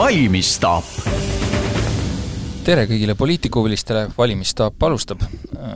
[0.00, 0.84] valimisstaap.
[2.64, 5.20] tere kõigile poliitikuhuvilistele, valimisstaap alustab.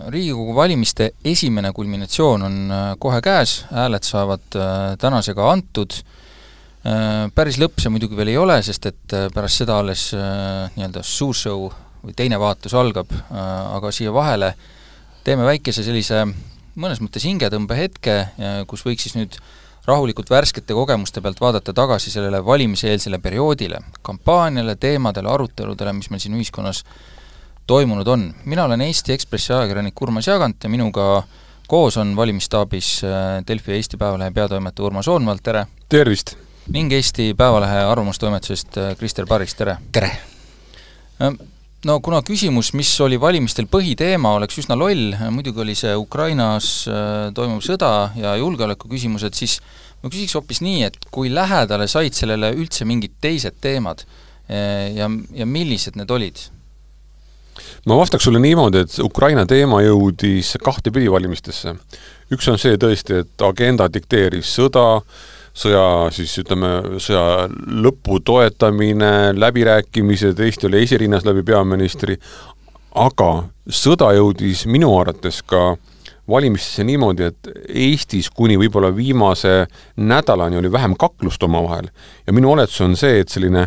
[0.09, 5.99] riigikogu valimiste esimene kulminatsioon on äh, kohe käes, hääled saavad äh, tänasega antud,
[6.89, 11.69] äh, päris lõpp see muidugi veel ei ole, sest et pärast seda alles nii-öelda suu-show
[12.05, 14.55] või teine vaatus algab, aga siia vahele
[15.25, 16.25] teeme väikese sellise
[16.81, 18.17] mõnes mõttes hingetõmbehetke,
[18.69, 19.37] kus võiks siis nüüd
[19.87, 26.37] rahulikult värskete kogemuste pealt vaadata tagasi sellele valimiseelsele perioodile, kampaaniale, teemadele, aruteludele, mis meil siin
[26.39, 26.85] ühiskonnas
[27.67, 28.35] toimunud on.
[28.45, 31.23] mina olen Eesti Ekspressi ajakirjanik Urmas Jagant ja minuga
[31.69, 35.67] koos on valimisstaabis äh, Delfi ja Eesti Päevalehe peatoimetaja Urmas Oonvald, tere!
[35.89, 36.37] tervist!
[36.69, 39.77] ning Eesti Päevalehe arvamustoimetusest äh, Krister Paris, tere!
[39.93, 40.11] tere!
[41.85, 47.27] No kuna küsimus, mis oli valimistel põhiteema, oleks üsna loll, muidugi oli see Ukrainas äh,
[47.37, 49.59] toimuv sõda ja julgeoleku küsimused, siis
[50.01, 55.11] ma küsiks hoopis nii, et kui lähedale said sellele üldse mingid teised teemad äh, ja,
[55.37, 56.47] ja millised need olid?
[57.85, 61.77] ma vastaks sulle niimoodi, et Ukraina teema jõudis kahtepidi valimistesse.
[62.33, 65.03] üks on see tõesti, et agenda dikteeris sõda,
[65.55, 67.47] sõja siis ütleme, sõja
[67.85, 72.19] lõpu toetamine, läbirääkimised, Eesti oli esirinnas läbi peaministri,
[72.95, 73.31] aga
[73.71, 75.75] sõda jõudis minu arvates ka
[76.29, 79.67] valimistesse niimoodi, et Eestis kuni võib-olla viimase
[80.01, 81.91] nädalani oli vähem kaklust omavahel.
[82.27, 83.67] ja minu oletus on see, et selline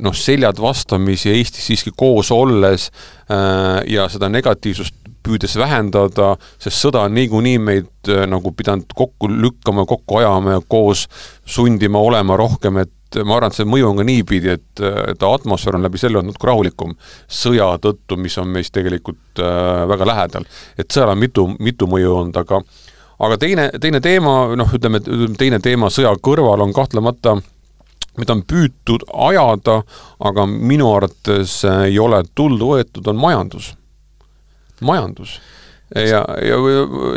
[0.00, 2.90] noh, seljad vastamisi Eestis siiski koos olles
[3.30, 9.30] äh, ja seda negatiivsust püüdes vähendada, sest sõda on niikuinii meid äh, nagu pidanud kokku
[9.32, 11.06] lükkama, kokku ajama ja koos
[11.44, 15.78] sundima olema rohkem, et ma arvan, et see mõju on ka niipidi, et, et atmosfäär
[15.78, 16.96] on läbi selle olnud natuke rahulikum
[17.30, 20.46] sõja tõttu, mis on meist tegelikult äh, väga lähedal.
[20.78, 22.62] et sõjal on mitu, mitu mõju olnud, aga
[23.26, 25.00] aga teine, teine teema, noh, ütleme,
[25.38, 27.38] teine teema sõja kõrval on kahtlemata
[28.16, 29.82] mida on püütud ajada,
[30.24, 33.74] aga minu arvates ei ole tuld võetud, on majandus
[34.80, 35.38] majandus
[35.94, 36.56] ja, ja,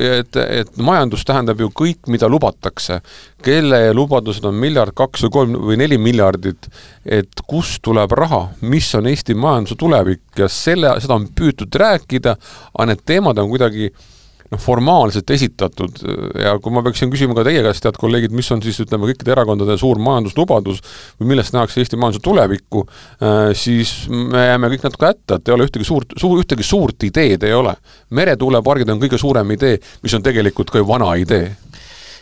[0.03, 2.99] ja et, et majandus tähendab ju kõik, mida lubatakse.
[3.43, 6.69] kelle lubadused on miljard, kaks või kolm või neli miljardit,
[7.05, 12.35] et kust tuleb raha, mis on Eesti majanduse tulevik ja selle, seda on püütud rääkida,
[12.75, 14.07] aga need teemad on kuidagi äh,
[14.51, 16.01] noh, formaalselt esitatud
[16.39, 19.33] ja kui ma peaksin küsima ka teie käest, head kolleegid, mis on siis ütleme, kõikide
[19.35, 20.81] erakondade suur majanduslubadus
[21.19, 22.85] või millest nähakse Eesti majanduse tulevikku,
[23.21, 27.07] äh, siis me jääme kõik natuke hätta, et ei ole ühtegi suurt, suur, ühtegi suurt
[27.09, 27.75] ideed ei ole.
[28.09, 31.51] meretuulepargid on kõige suurem idee, mis on tegelikult ka ju vana idee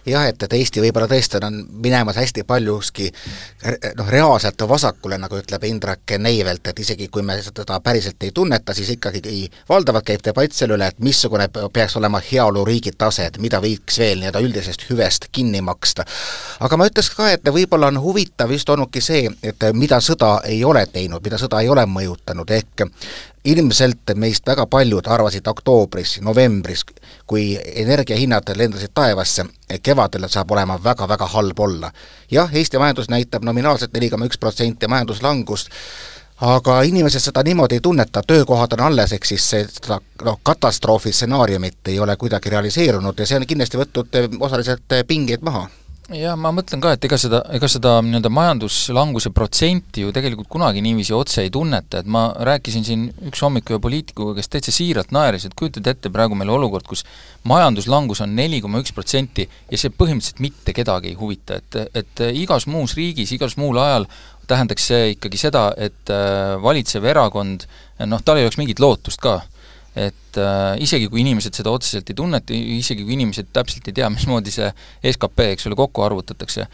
[0.08, 3.10] jah, et, et Eesti võib-olla tõesti on minemas hästi paljuski
[3.98, 8.74] noh, reaalselt vasakule, nagu ütleb Indrek Neivelt, et isegi kui me seda päriselt ei tunneta,
[8.74, 9.22] siis ikkagi
[9.70, 14.22] valdavalt käib debatt selle üle, et missugune peaks olema heaoluriigi tase, et mida võiks veel
[14.22, 16.06] nii-öelda üldisest hüvest kinni maksta.
[16.60, 20.64] aga ma ütleks ka, et võib-olla on huvitav just olnudki see, et mida sõda ei
[20.66, 22.88] ole teinud, mida sõda ei ole mõjutanud, ehk
[23.48, 26.84] ilmselt meist väga paljud arvasid oktoobris, novembris,
[27.28, 29.46] kui energiahinnad lendasid taevasse,
[29.84, 31.92] kevadel saab olema väga-väga halb olla.
[32.32, 35.72] jah, Eesti majandus näitab nominaalselt neli koma üks protsenti majanduslangust,
[36.42, 41.88] aga inimesed seda niimoodi ei tunneta, töökohad on alles, ehk siis seda noh, katastroofi stsenaariumit
[41.88, 45.68] ei ole kuidagi realiseerunud ja see on kindlasti võtnud osaliselt pingeid maha
[46.16, 50.84] jah, ma mõtlen ka, et ega seda, ega seda nii-öelda majanduslanguse protsenti ju tegelikult kunagi
[50.84, 55.12] niiviisi otse ei tunneta, et ma rääkisin siin üks hommik ühe poliitikuga, kes täitsa siiralt
[55.16, 57.04] naeris, et kujutad ette, praegu meil olukord, kus
[57.48, 62.26] majanduslangus on neli koma üks protsenti ja see põhimõtteliselt mitte kedagi ei huvita, et, et
[62.32, 64.08] igas muus riigis, igas muul ajal
[64.48, 67.68] tähendaks see ikkagi seda, et äh, valitsev erakond
[68.08, 69.42] noh, tal ei oleks mingit lootust ka
[69.98, 74.10] et äh, isegi kui inimesed seda otseselt ei tunneta, isegi kui inimesed täpselt ei tea,
[74.16, 74.70] mismoodi see
[75.14, 76.68] skp, eks ole, kokku arvutatakse,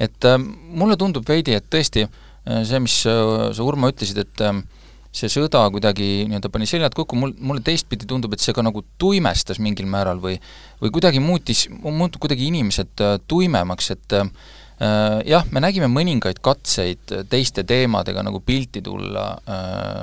[0.00, 4.44] et äh, mulle tundub veidi, et tõesti äh, see, mis äh, sa, Urmo, ütlesid, et
[4.46, 4.62] äh,
[5.12, 8.80] see sõda kuidagi nii-öelda pani seljad kokku, mul, mulle teistpidi tundub, et see ka nagu
[9.00, 10.38] tuimestas mingil määral või
[10.80, 14.60] või kuidagi muutis, muutub kuidagi inimesed äh, tuimemaks, et Äh,
[15.28, 20.00] jah, me nägime mõningaid katseid teiste teemadega nagu pilti tulla äh,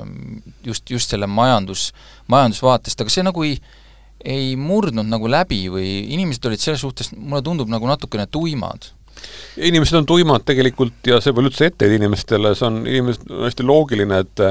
[0.66, 1.90] just, just selle majandus,
[2.32, 3.58] majandusvaatest, aga see nagu ei,
[4.24, 8.92] ei murdnud nagu läbi või inimesed olid selles suhtes, mulle tundub, nagu natukene tuimad.
[9.60, 14.22] Inimesed on tuimad tegelikult ja see pole üldse etteheide inimestele, see on inimesed, hästi loogiline,
[14.24, 14.46] et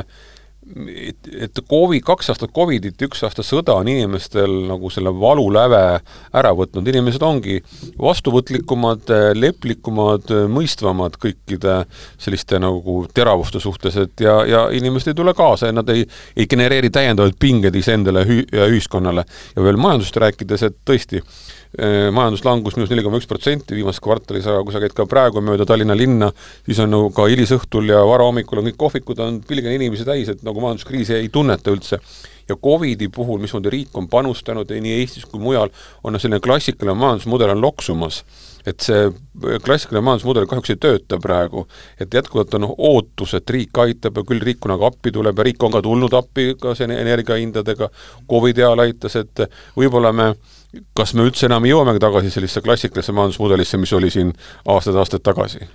[0.88, 5.82] et, et Covid, kaks aastat Covidit, üks aasta sõda on inimestel nagu selle valuläve
[6.36, 7.58] ära võtnud, inimesed ongi
[8.00, 11.80] vastuvõtlikumad, leplikumad, mõistvamad kõikide
[12.20, 16.04] selliste nagu teravuste suhtes, et ja, ja inimesed ei tule kaasa ja nad ei,
[16.36, 19.24] ei genereeri täiendavaid pingeid iseendale ja ühiskonnale.
[19.56, 21.22] ja veel majandusest rääkides, et tõesti,
[21.76, 25.42] Äh, majanduslangus miinus neli koma üks protsenti viimases kvartalis, aga kui sa käid ka praegu
[25.44, 26.30] mööda Tallinna linna,
[26.64, 30.40] siis on nagu ka hilisõhtul ja varahommikul on kõik kohvikud on pilgeni inimesi täis, et
[30.48, 32.00] nagu majanduskriisi ei tunneta üldse.
[32.48, 35.68] ja Covidi puhul, mismoodi riik on panustanud nii Eestis kui mujal,
[36.04, 38.22] on selline klassikaline majandusmudel on loksumas.
[38.66, 39.10] Et see
[39.64, 41.66] klassikaline majandusmudel kahjuks ei tööta praegu,
[42.00, 45.62] et jätkuvalt on ootus, et riik aitab ja küll riik kunagi appi tuleb ja riik
[45.62, 47.90] on ka tulnud appi ka selle energiahindadega,
[48.30, 49.44] Covidi ajal aitas, et
[49.76, 50.32] võib-olla me
[50.96, 54.34] kas me üldse enam jõuamegi tagasi sellisesse klassikalisse majandusmudelisse, mis oli siin
[54.68, 55.68] aastaid-aastaid tagasi?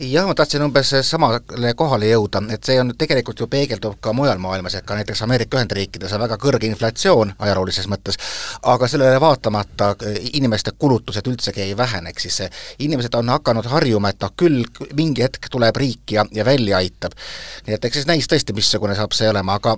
[0.00, 4.40] jah, ma tahtsin umbes samale kohale jõuda, et see on tegelikult ju peegeldub ka mujal
[4.40, 8.16] maailmas, et ka näiteks Ameerika Ühendriikides on väga kõrge inflatsioon ajaloolises mõttes,
[8.62, 9.90] aga sellele vaatamata
[10.32, 12.40] inimeste kulutused üldsegi ei väheneks, siis
[12.78, 14.64] inimesed on hakanud harjuma, et noh, küll
[14.96, 17.12] mingi hetk tuleb riik ja, ja välja aitab.
[17.66, 19.76] nii et eks siis näis tõesti, missugune saab see olema, aga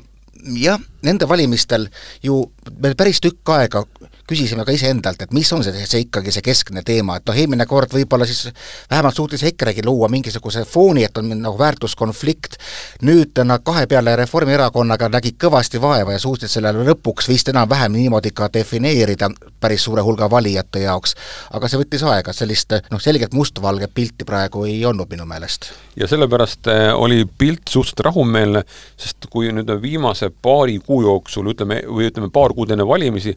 [0.55, 1.89] jah, nende valimistel
[2.23, 2.45] ju
[2.79, 3.85] me päris tükk aega
[4.29, 7.67] küsisime ka iseendalt, et mis on see, see ikkagi see keskne teema, et noh, eelmine
[7.69, 8.49] kord võib-olla siis
[8.91, 12.59] vähemalt suutis EKRE-gi luua mingisuguse fooni, et on nagu väärtuskonflikt,
[13.07, 18.31] nüüd nad kahe peale Reformierakonnaga nägid kõvasti vaeva ja suutsid sellele lõpuks vist enam-vähem niimoodi
[18.37, 19.31] ka defineerida
[19.61, 21.17] päris suure hulga valijate jaoks.
[21.51, 25.73] aga see võttis aega, sellist noh, selgelt mustvalget pilti praegu ei olnud minu meelest.
[25.97, 28.63] ja sellepärast eh, oli pilt suhteliselt rahumeelne,
[28.97, 33.35] sest kui nüüd viimase paari kuu jooksul ütleme, või ütleme, paar kuud enne valimisi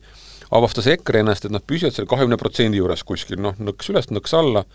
[0.52, 4.36] avastas EKRE ennast, et nad püsivad seal kahekümne protsendi juures kuskil, noh, nõks üles, nõks
[4.38, 4.66] alla,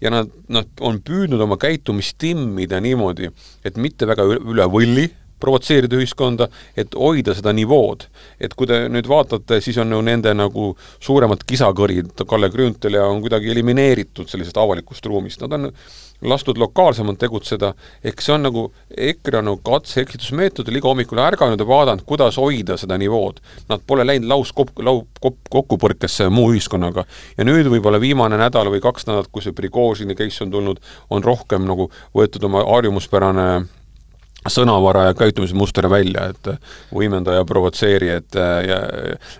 [0.00, 3.30] ja nad, nad on püüdnud oma käitumist timmida niimoodi,
[3.64, 8.04] et mitte väga üle võlli provotseerida ühiskonda, et hoida seda nivood.
[8.40, 13.06] et kui te nüüd vaatate, siis on ju nende nagu suuremad kisakõrid, Kalle Grünthal ja
[13.08, 15.70] on kuidagi elimineeritud sellisest avalikust ruumist, nad on
[16.22, 17.72] lastud lokaalsemalt tegutseda,
[18.04, 18.66] ehk see on nagu,
[19.08, 23.40] EKRE on nagu katse-eksitusmeetodil iga hommikul ärganud ja vaadanud, kuidas hoida seda nivood.
[23.70, 27.06] Nad pole läinud laus kop-, lau-, kop-, kokkupõrkesse muu ühiskonnaga.
[27.38, 30.80] ja nüüd võib-olla viimane nädal või kaks nädalat, kui see Prigožini case on tulnud,
[31.10, 33.50] on rohkem nagu võetud oma harjumuspärane
[34.48, 36.48] sõnavara ja käitumismuster välja, et
[36.94, 38.78] võimenda ja provotseeri, et ja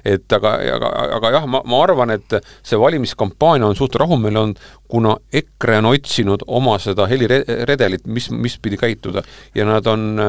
[0.05, 2.37] et aga, aga, aga jah, ma, ma arvan, et
[2.67, 8.58] see valimiskampaania on suht rahumeelne olnud, kuna EKRE on otsinud oma seda heliredelit, mis, mis
[8.61, 9.23] pidi käituda.
[9.55, 10.20] ja nad on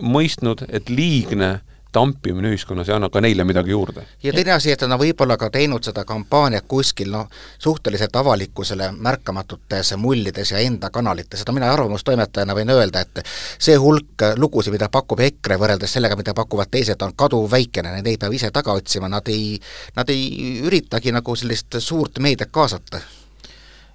[0.00, 1.60] mõistnud, et liigne
[1.92, 4.06] tampimine ühiskonnas ei anna ka neile midagi juurde.
[4.22, 7.28] ja teine asi, et nad on võib-olla ka teinud seda kampaaniat kuskil noh,
[7.58, 13.22] suhteliselt avalikkusele märkamatutes mullides ja enda kanalites, seda mina arvamustoimetajana võin öelda, et
[13.58, 18.34] see hulk lugusid, mida pakub EKRE võrreldes sellega, mida pakuvad teised, on kaduvväikene, neid peab
[18.36, 19.56] ise taga otsima, nad ei,
[19.96, 23.00] nad ei üritagi nagu sellist suurt meediat kaasata.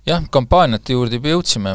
[0.05, 1.71] Jah, kampaaniate juurde juba jõudsime,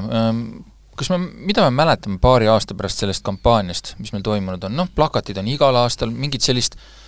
[1.00, 4.91] kas me, mida me mäletame paari aasta pärast sellest kampaaniast, mis meil toimunud on, noh,
[4.94, 6.99] plakatid on igal aastal, mingit sellist äh,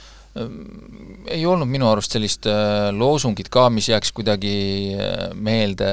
[1.28, 4.54] ei olnud minu arust sellist äh, loosungit ka, mis jääks kuidagi
[4.96, 5.90] äh, meelde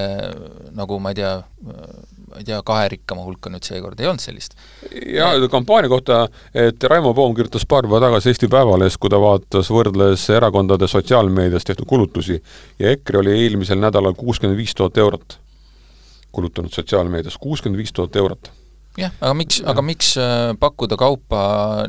[0.78, 1.90] nagu ma ei tea äh,,
[2.30, 4.56] ma ei tea, kahe rikkama hulka nüüd seekord, ei olnud sellist?
[4.94, 6.22] jaa, kampaania kohta,
[6.54, 11.68] et Raimo Poom kirjutas paar päeva tagasi Eesti Päevalehes, kui ta vaatas, võrdles erakondade sotsiaalmeedias
[11.68, 12.40] tehtud kulutusi
[12.80, 15.40] ja EKRE oli eelmisel nädalal kuuskümmend viis tuhat eurot
[16.32, 18.52] kulutanud sotsiaalmeedias, kuuskümmend viis tuhat eurot
[18.98, 21.42] jah, aga miks, aga miks äh, pakkuda kaupa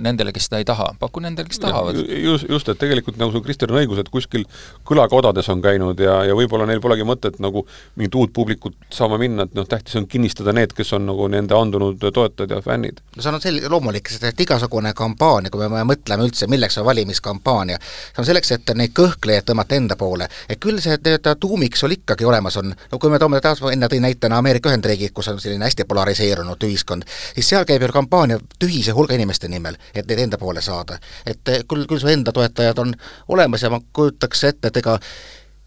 [0.02, 1.97] nendele, kes seda ei taha, paku nendele, kes tahavad.
[1.97, 4.44] just, just, et tegelikult nagu sul, Krister, on õigus, et kuskil
[4.88, 7.65] kõlakodades on käinud ja, ja võib-olla neil polegi mõtet nagu
[7.96, 11.56] mingit uut publikut saama minna, et noh, tähtis on kinnistada need, kes on nagu nende
[11.56, 13.01] andunud toetajad ja fännid.
[13.17, 16.89] no see on selge, loomulik, sest et igasugune kampaania, kui me mõtleme üldse, milleks on
[16.89, 20.29] valimiskampaania, see on selleks, et neid kõhklejaid tõmmata enda poole.
[20.48, 23.89] et küll see nii-öelda tuumik sul ikkagi olemas on, no kui me toome taas, enne
[23.91, 27.05] tõin näitena Ameerika Ühendriigid, kus on selline hästi polariseerunud ühiskond, ühiskond,
[27.35, 30.99] siis seal käib ju kampaania tühise hulga inimeste nimel, et neid enda poole saada.
[31.27, 32.94] et eh, küll, küll su enda toetajad on
[33.29, 34.99] olemas ja ma kujutaks ette, et ega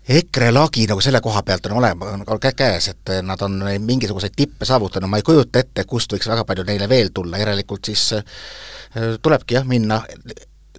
[0.09, 4.65] EKRE lagi nagu selle koha pealt on olema, on käes, et nad on mingisuguseid tippe
[4.65, 8.23] saavutanud, ma ei kujuta ette, kust võiks väga palju neile veel tulla, järelikult siis eh,
[9.21, 10.01] tulebki jah, minna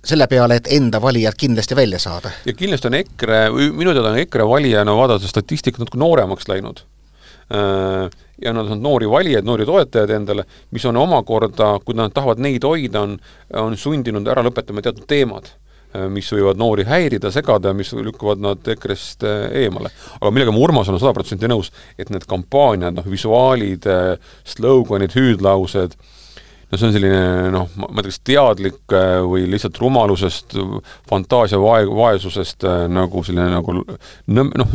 [0.05, 2.31] selle peale, et enda valijad kindlasti välja saada.
[2.45, 6.85] ja kindlasti on EKRE, minu teada on EKRE valijana, vaadates statistikat, natuke nooremaks läinud
[7.51, 12.65] ja nad on noori valijaid, noori toetajaid endale, mis on omakorda, kui nad tahavad neid
[12.65, 13.19] hoida, on,
[13.61, 18.73] on sundinud ära lõpetama teatud teemad äh, mis võivad noori häirida, segada mis lükkavad nad
[18.75, 19.93] EKRE-st äh, eemale.
[20.21, 23.89] aga millega ma Urmas olen sada protsenti nõus, et need kampaaniad, noh, visuaalid,
[24.57, 25.99] sloganid, hüüdlaused,
[26.75, 30.57] no see on selline noh, ma ütleks teadlik äh, või lihtsalt rumalusest,
[31.11, 34.75] fantaasia vae-, vaesusest äh, nagu selline nagu noh,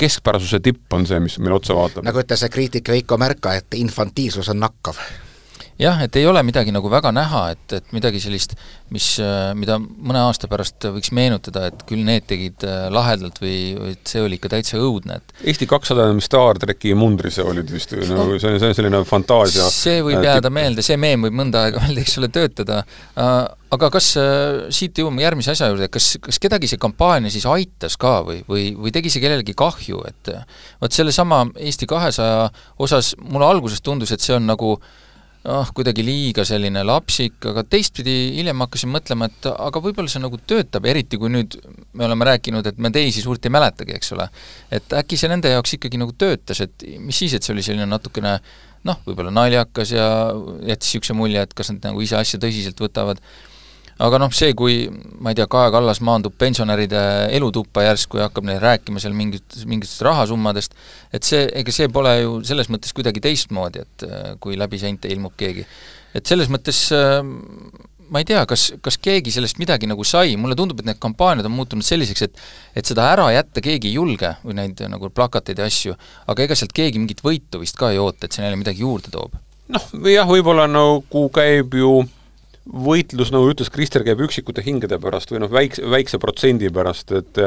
[0.00, 2.06] keskpärasuse tipp on see, mis meile otsa vaatab.
[2.06, 4.98] nagu ütles kriitik Veiko Märka, et infantiilsus on nakkav
[5.80, 8.54] jah, et ei ole midagi nagu väga näha, et, et midagi sellist,
[8.94, 9.08] mis,
[9.58, 14.14] mida mõne aasta pärast võiks meenutada, et küll need tegid äh, lahedalt või, või et
[14.14, 18.04] see oli ikka täitsa õudne, et Eesti kakssada, mis Star trekki mundris olid vist ju,
[18.10, 19.66] no see on, see on selline fantaasia.
[19.74, 22.82] See võib äh, jääda meelde, see meem võib mõnda aega veel, eks ole, töötada,
[23.18, 23.36] äh,
[23.74, 24.12] aga kas
[24.70, 28.68] siit jõuame järgmise asja juurde, kas, kas kedagi see kampaania siis aitas ka või, või,
[28.78, 30.30] või tegi see kellelegi kahju, et
[30.78, 35.00] vot sellesama Eesti kahesaja osas mulle alguses tundus, et see on nagu äh,
[35.44, 40.40] ah, kuidagi liiga selline lapsik, aga teistpidi hiljem hakkasin mõtlema, et aga võib-olla see nagu
[40.40, 41.58] töötab, eriti kui nüüd
[41.92, 44.28] me oleme rääkinud, et me teisi suurt ei mäletagi, eks ole.
[44.74, 47.88] et äkki see nende jaoks ikkagi nagu töötas, et mis siis, et see oli selline
[47.90, 48.38] natukene
[48.88, 50.06] noh, võib-olla naljakas ja
[50.68, 53.20] jättis niisuguse mulje, et kas nad nagu ise asja tõsiselt võtavad
[54.02, 54.84] aga noh, see, kui
[55.22, 57.00] ma ei tea, Kaja Kallas maandub pensionäride
[57.36, 60.74] elutuppa järsku ja hakkab neile rääkima seal mingit, mingitest rahasummadest,
[61.14, 65.10] et see, ega see pole ju selles mõttes kuidagi teistmoodi, et äh, kui läbi seinte
[65.12, 65.66] ilmub keegi.
[66.14, 67.20] et selles mõttes äh,
[68.10, 71.46] ma ei tea, kas, kas keegi sellest midagi nagu sai, mulle tundub, et need kampaaniad
[71.48, 72.42] on muutunud selliseks, et
[72.74, 75.94] et seda ära jätta keegi ei julge või neid nagu plakateid ja asju,
[76.30, 79.14] aga ega sealt keegi mingit võitu vist ka ei oota, et see neile midagi juurde
[79.14, 79.38] toob.
[79.74, 82.02] noh, jah, võib-olla nagu käib ju
[82.64, 87.40] võitlus, nagu ütles Krister, käib üksikute hingede pärast või noh, väikse, väikse protsendi pärast, et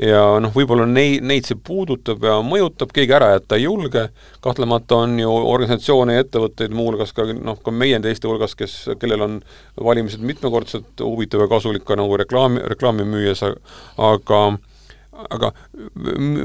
[0.00, 4.06] ja noh, võib-olla neid, neid see puudutab ja mõjutab, keegi ära jätta ei julge,
[4.44, 9.24] kahtlemata on ju organisatsioone ja ettevõtteid, muuhulgas ka noh, ka meie teiste hulgas, kes, kellel
[9.24, 9.38] on
[9.80, 13.60] valimised mitmekordselt huvitav ja kasulik ka nagu reklaami, reklaami müües, aga
[13.96, 14.40] aga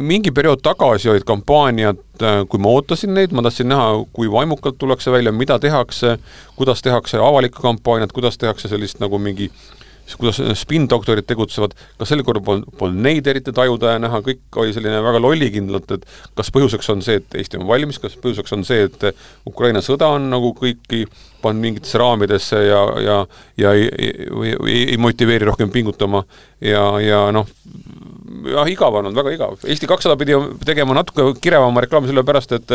[0.01, 4.79] mingi periood tagasi olid kampaaniad, äh, kui ma ootasin neid, ma tahtsin näha, kui vaimukalt
[4.79, 6.17] tullakse välja, mida tehakse,
[6.55, 9.51] kuidas tehakse avalikku kampaaniat, kuidas tehakse sellist nagu mingi
[10.17, 14.73] kuidas spin-doktorid tegutsevad, kas sel korral polnud, polnud neid eriti tajuda ja näha, kõik oli
[14.75, 18.65] selline väga lollikindlalt, et kas põhjuseks on see, et Eesti on valmis, kas põhjuseks on
[18.67, 19.05] see, et
[19.47, 21.05] Ukraina sõda on nagu kõiki
[21.41, 23.17] pannud mingitesse raamidesse ja, ja
[23.57, 24.27] ja ei, ei,
[24.67, 26.23] ei, ei motiveeri rohkem pingutama.
[26.61, 27.47] Ja, ja noh,
[28.51, 29.57] jah, igav on olnud, väga igav.
[29.67, 32.73] Eesti kakssada pidi tegema natuke kirevama reklaami sellepärast, et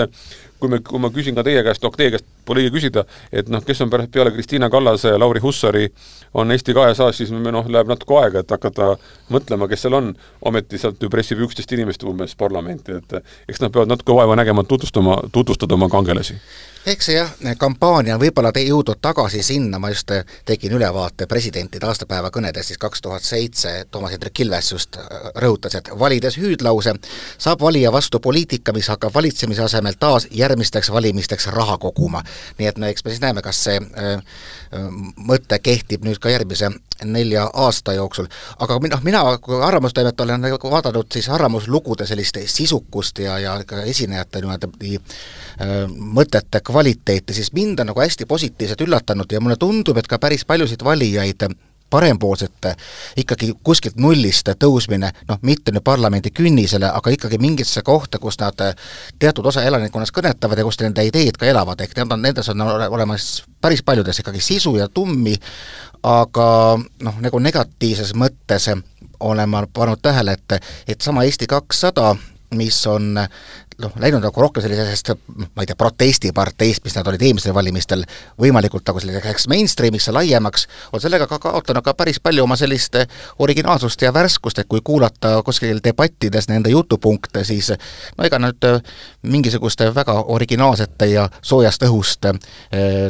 [0.61, 3.51] kui me, kui ma küsin ka teie käest, noh, teie käest pole õige küsida, et
[3.53, 5.89] noh, kes on pärast peale Kristiina Kallase ja Lauri Hussari
[6.37, 8.95] on Eesti kahesajas, siis me noh, läheb natuke aega, et hakata
[9.33, 10.15] mõtlema, kes seal on.
[10.47, 14.65] ometi sealt ju pressib üksteist inimest umbes parlamenti, et eks nad peavad natuke vaeva nägema,
[14.65, 16.39] tutvustama, tutvustada oma kangelasi
[16.87, 20.13] eks see jah, kampaania võib-olla te jõudnud tagasi sinna, ma just
[20.47, 24.99] tegin ülevaate presidentide aastapäeva kõnedes siis kaks tuhat seitse, Toomas Hendrik Ilves just
[25.43, 26.95] rõhutas, et valides hüüdlause,
[27.43, 32.23] saab valija vastu poliitika, mis hakkab valitsemise asemel taas järgmisteks valimisteks raha koguma.
[32.59, 34.23] nii et no eks me siis näeme, kas see äh,
[35.17, 36.71] mõte kehtib nüüd ka järgmise
[37.05, 38.27] nelja aasta jooksul.
[38.59, 43.83] aga noh, mina kui arvamustoimet olen nagu vaadanud siis arvamuslugude sellist sisukust ja, ja ka
[43.83, 44.99] esinejate äh,
[45.89, 50.45] mõtete kvaliteeti, siis mind on nagu hästi positiivselt üllatanud ja mulle tundub, et ka päris
[50.45, 51.49] paljusid valijaid
[51.91, 52.75] parempoolsete
[53.17, 58.59] ikkagi kuskilt nullist tõusmine, noh, mitte nüüd parlamendi künnisele, aga ikkagi mingisse kohta, kus nad
[59.19, 62.67] teatud osa elanikkonnast kõnetavad ja kus nende ideed ka elavad, ehk need on, nendes on
[62.67, 65.37] olemas päris paljudes ikkagi sisu ja tummi,
[66.07, 66.49] aga
[67.03, 68.69] noh, nagu negatiivses mõttes
[69.21, 72.15] olen ma pannud tähele, et et sama Eesti kakssada,
[72.55, 73.19] mis on
[73.83, 78.05] noh, läinud nagu rohkem sellisest ma ei tea, protestiparteist, mis nad olid eelmistel valimistel,
[78.41, 80.67] võimalikult nagu selliseks mainstreamiks ja laiemaks,
[80.97, 82.97] on sellega ka kaotanud ka päris palju oma sellist
[83.45, 87.73] originaalsust ja värskust, et kui kuulata kuskil debattides nende jutupunkte, siis
[88.17, 88.69] no ega nad
[89.23, 92.37] mingisuguste väga originaalsete ja soojast õhust eh,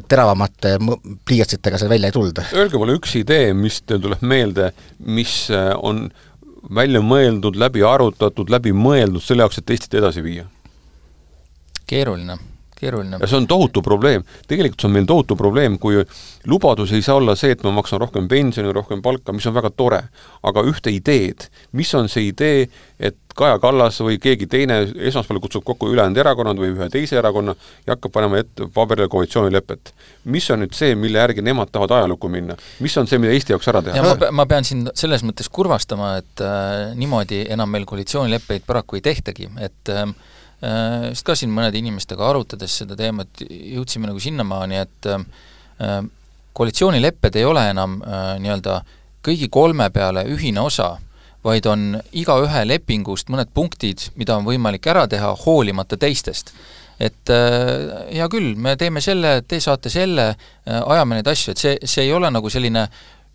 [0.09, 0.77] teravamate
[1.25, 2.47] pliiatsitega seal välja ei tulda.
[2.57, 6.09] Öelge mulle üks idee, mis teil tuleb meelde, mis eh, on
[6.75, 10.49] välja mõeldud, läbi arutatud, läbi mõeldud selle jaoks, et Eestit edasi viia
[11.87, 12.39] keeruline,
[12.81, 13.19] keeruline.
[13.21, 14.25] ja see on tohutu probleem.
[14.49, 16.03] tegelikult see on meil tohutu probleem, kui
[16.47, 19.71] lubadus ei saa olla see, et ma maksan rohkem pensioni, rohkem palka, mis on väga
[19.77, 20.03] tore,
[20.43, 22.67] aga ühte ideed, mis on see idee,
[23.01, 27.53] et Kaja Kallas või keegi teine esmaspäeval kutsub kokku ülejäänud erakonnad või ühe teise erakonna
[27.85, 29.93] ja hakkab panema ette paberile koalitsioonilepet.
[30.25, 32.57] mis on nüüd see, mille järgi nemad tahavad ajalukku minna?
[32.81, 34.05] mis on see, mida Eesti jaoks ära teha?
[34.07, 39.05] ma, ma pean sind selles mõttes kurvastama, et äh, niimoodi enam meil koalitsioonileppeid paraku ei
[39.05, 40.09] tehtagi, et äh,
[40.65, 45.99] Äh, sest ka siin mõnede inimestega arutades seda teemat jõudsime nagu sinnamaani, et äh,
[46.57, 48.79] koalitsioonilepped ei ole enam äh, nii-öelda
[49.27, 50.95] kõigi kolme peale ühine osa,
[51.45, 56.55] vaid on igaühe lepingust mõned punktid, mida on võimalik ära teha, hoolimata teistest.
[56.97, 60.31] et hea küll, me teeme selle, te saate selle
[60.65, 62.87] ajame neid asju, et see, see ei ole nagu selline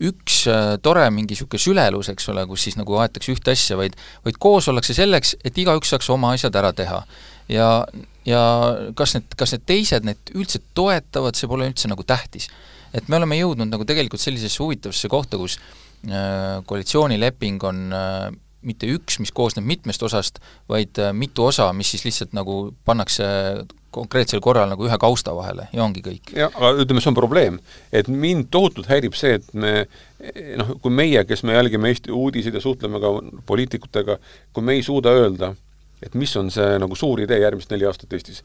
[0.08, 3.96] üks äh, tore mingi niisugune sülelus, eks ole, kus siis nagu aetakse ühte asja, vaid
[4.26, 7.02] vaid koos ollakse selleks, et igaüks saaks oma asjad ära teha.
[7.52, 7.68] ja,
[8.28, 8.42] ja
[8.98, 12.48] kas need, kas need teised neid üldse toetavad, see pole üldse nagu tähtis.
[12.92, 15.58] et me oleme jõudnud nagu tegelikult sellisesse huvitavasse kohta, kus
[16.08, 18.30] äh, koalitsioonileping on äh,
[18.66, 20.40] mitte üks, mis koosneb mitmest osast,
[20.70, 23.26] vaid äh, mitu osa, mis siis lihtsalt nagu pannakse
[23.92, 26.32] konkreetsel korral nagu ühe kausta vahele ja ongi kõik.
[26.36, 27.58] jah, aga ütleme, see on probleem.
[27.92, 29.74] et mind tohutult häirib see, et me
[30.58, 33.12] noh, kui meie, kes me jälgime Eesti uudiseid ja suhtleme ka
[33.46, 34.18] poliitikutega,
[34.52, 35.52] kui me ei suuda öelda,
[36.02, 38.42] et mis on see nagu suur idee järgmist neli aastat Eestis,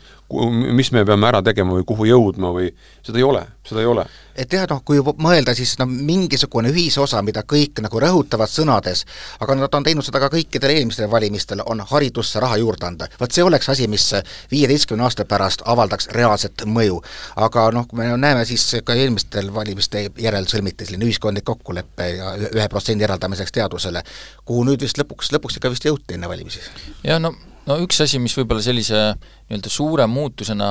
[0.77, 2.71] mis me peame ära tegema või kuhu jõudma või
[3.01, 7.21] seda ei ole, seda ei ole et jah, noh, kui mõelda, siis no mingisugune ühisosa,
[7.25, 9.03] mida kõik nagu rõhutavad sõnades,
[9.41, 13.07] aga nad on teinud seda ka kõikidel eelmistel valimistel, on haridusse raha juurde anda.
[13.19, 14.05] vot see oleks asi, mis
[14.51, 17.01] viieteistkümne aasta pärast avaldaks reaalset mõju.
[17.35, 22.35] aga noh, kui me näeme, siis ka eelmistel valimiste järel sõlmiti selline ühiskondlik kokkulepe ja
[22.37, 24.03] ühe protsendi eraldamiseks teadusele,
[24.45, 26.61] kuhu nüüd vist lõpuks, lõpuks ikka vist jõuti enne valimisi.
[27.03, 27.33] jah, no
[27.67, 30.69] no üks asi, mis võib-olla sellise nii-öelda suure muutusena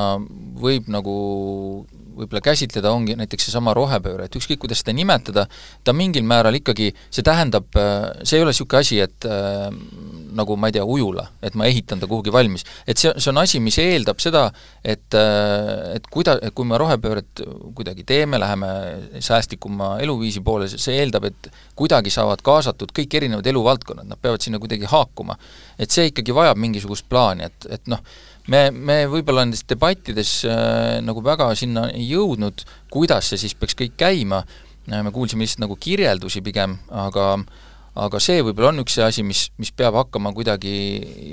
[0.61, 1.17] võib nagu
[2.17, 5.47] võib-olla käsitleda, ongi näiteks seesama rohepööre, et ükskõik, kuidas seda nimetada,
[5.85, 7.69] ta mingil määral ikkagi, see tähendab,
[8.23, 9.69] see ei ole niisugune asi, et äh,
[10.37, 12.67] nagu ma ei tea, ujula, et ma ehitan ta kuhugi valmis.
[12.87, 14.49] et see, see on asi, mis eeldab seda,
[14.85, 17.43] et äh, et kuida-, kui me rohepööret
[17.77, 18.71] kuidagi teeme, läheme
[19.21, 24.61] säästlikuma eluviisi poole, see eeldab, et kuidagi saavad kaasatud kõik erinevad eluvaldkonnad, nad peavad sinna
[24.63, 25.39] kuidagi haakuma.
[25.79, 28.01] et see ikkagi vajab mingisugust plaani, et, et noh,
[28.53, 33.79] me, me võib-olla nendes debattides äh, nagu väga sinna ei jõudnud, kuidas see siis peaks
[33.79, 34.43] kõik käima,
[34.91, 37.33] äh, me kuulsime lihtsalt nagu kirjeldusi pigem, aga
[37.97, 40.73] aga see võib-olla on üks see asi, mis, mis peab hakkama kuidagi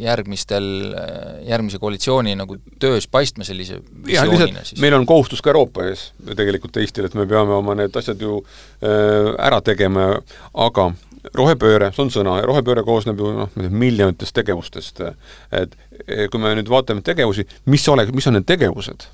[0.03, 4.79] järgmistel, äh, järgmise koalitsiooni nagu töös paistma sellise visioonina siis.
[4.83, 8.39] meil on kohustus ka Euroopa ees tegelikult Eestil, et me peame oma need asjad ju
[8.39, 10.13] äh, ära tegema,
[10.53, 10.93] aga
[11.37, 15.01] rohepööre, see on sõna, ja rohepööre koosneb ju noh, miljonitest tegevustest.
[15.51, 15.75] et
[16.31, 19.07] kui me nüüd vaatame tegevusi, mis ole, mis on need tegevused?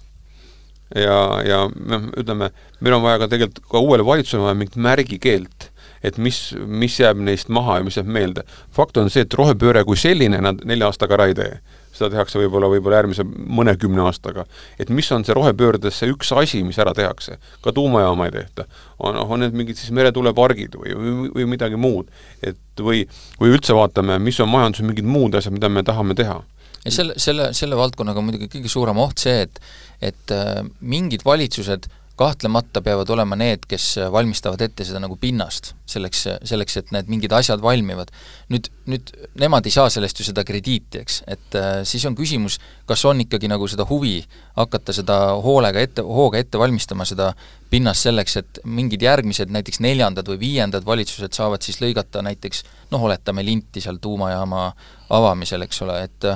[0.96, 2.50] ja, ja noh, ütleme,
[2.80, 5.70] meil on vaja ka tegelikult ka uuele valitsusele vaja mingit märgikeelt
[6.04, 8.46] et mis, mis jääb neist maha ja mis jääb meelde.
[8.72, 11.60] fakt on see, et rohepööre kui selline nad nelja aastaga ära ei tee
[12.00, 14.46] seda tehakse võib-olla, võib-olla järgmise mõnekümne aastaga.
[14.80, 18.66] et mis on see rohepöördes see üks asi, mis ära tehakse, ka tuumajaama ei tehta,
[19.00, 22.10] on, on need mingid siis meretuulepargid või, või, või midagi muud.
[22.44, 23.04] et või,
[23.42, 26.40] või üldse vaatame, mis on majanduses mingid muud asjad, mida me tahame teha.
[26.86, 29.62] ja selle, selle, selle valdkonnaga on muidugi kõige suurem oht see, et
[30.00, 36.26] et äh, mingid valitsused kahtlemata peavad olema need, kes valmistavad ette seda nagu pinnast, selleks,
[36.50, 38.12] selleks, et need mingid asjad valmivad.
[38.52, 42.60] nüüd, nüüd nemad ei saa sellest ju seda krediiti, eks, et äh, siis on küsimus,
[42.90, 44.18] kas on ikkagi nagu seda huvi
[44.60, 47.32] hakata seda hoolega ette, hooga ette valmistama, seda
[47.72, 53.06] pinnast selleks, et mingid järgmised, näiteks neljandad või viiendad valitsused saavad siis lõigata näiteks noh,
[53.08, 54.72] oletame linti seal tuumajaama
[55.16, 56.34] avamisel, eks ole, et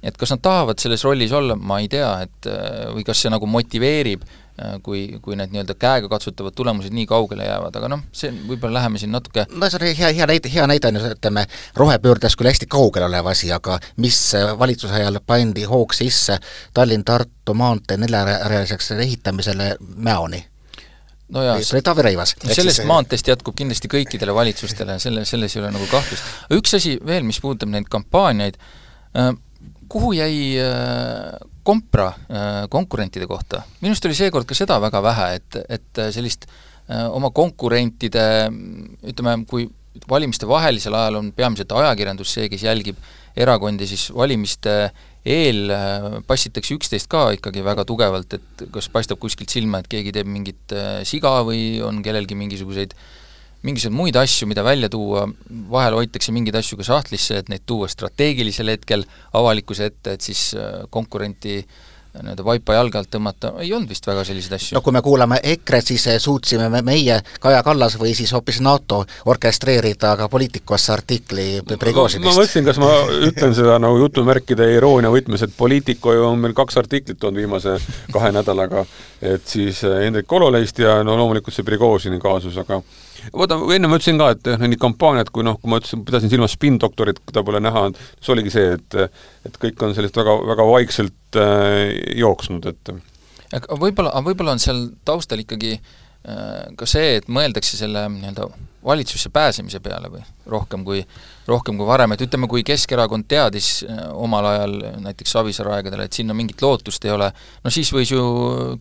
[0.00, 2.46] et kas nad tahavad selles rollis olla, ma ei tea, et
[2.94, 4.22] või kas see nagu motiveerib
[4.82, 9.12] kui, kui need nii-öelda käegakatsutavad tulemused nii kaugele jäävad, aga noh, see, võib-olla läheme siin
[9.14, 11.46] natuke no see on hea, hea näide, hea näide on ju, ütleme,
[11.80, 16.38] rohepöördes küll hästi kaugel olev asi, aga mis äh, valitsuse ajal pandi hoog sisse
[16.76, 20.42] Tallinn-Tartu maantee neljarealiseks ehitamisele Mäoni?
[21.32, 22.34] no jaa, see oli Taavi Rõivas.
[22.50, 26.34] sellest maanteest jätkub kindlasti kõikidele valitsustele, selle, selles ei ole nagu kahtlust.
[26.58, 28.60] üks asi veel, mis puudutab neid kampaaniaid,
[29.16, 29.32] äh,
[29.88, 30.36] kuhu jäi
[31.66, 36.46] kompra äh, konkurentide kohta, minu arust oli seekord ka seda väga vähe, et, et sellist
[36.48, 38.24] äh, oma konkurentide
[39.12, 39.68] ütleme, kui
[40.10, 42.98] valimiste vahelisel ajal on peamiselt ajakirjandus see, kes jälgib
[43.38, 44.74] erakondi, siis valimiste
[45.26, 50.14] eel äh, passitakse üksteist ka ikkagi väga tugevalt, et kas paistab kuskilt silma, et keegi
[50.16, 50.76] teeb mingit
[51.08, 52.96] siga või on kellelgi mingisuguseid
[53.66, 55.26] mingisuguseid muid asju, mida välja tuua,
[55.70, 59.04] vahel hoitakse mingeid asju ka sahtlisse, et neid tuua strateegilisel hetkel
[59.36, 64.06] avalikkuse ette, et siis äh, konkurenti äh, nii-öelda vaipa jalge alt tõmmata, ei olnud vist
[64.08, 64.74] väga selliseid asju.
[64.74, 68.62] no kui me kuulame EKRE-t, siis äh, suutsime me meie, Kaja Kallas või siis hoopis
[68.64, 72.26] NATO orkestreerida ka Politicosse artikli Prigožinist.
[72.26, 72.90] ma mõtlesin, kas ma
[73.28, 77.76] ütlen seda nagu jutumärkide iroonia võtmes, et Politico ju on meil kaks artiklit olnud viimase
[78.12, 78.86] kahe nädalaga,
[79.22, 82.80] et siis Hendrik Kololeist ja no loomulikult see Prigožini kaasus, aga
[83.34, 86.56] vaata, enne ma ütlesin ka, et neid kampaaniad, kui noh, kui ma ütlesin, pidasin silmas
[86.56, 87.86] spin-doktorit, keda pole näha,
[88.20, 88.98] see oligi see, et
[89.48, 92.94] et kõik on sellist väga, väga vaikselt äh, jooksnud, et
[93.56, 98.48] aga võib-olla, võib-olla on seal taustal ikkagi äh, ka see, et mõeldakse selle nii-öelda
[98.84, 101.02] valitsusse pääsemise peale või rohkem kui,
[101.48, 106.16] rohkem kui varem, et ütleme, kui Keskerakond teadis äh, omal ajal, näiteks Savisaare aegadel, et
[106.16, 107.30] sinna mingit lootust ei ole,
[107.64, 108.22] no siis võis ju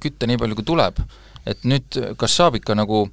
[0.02, 1.02] kütta nii palju, kui tuleb.
[1.50, 3.08] et nüüd kas saab ikka nagu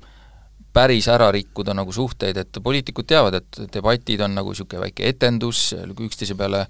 [0.76, 5.70] päris ära rikkuda nagu suhteid, et poliitikud teavad, et debatid on nagu niisugune väike etendus,
[5.96, 6.66] üksteise peale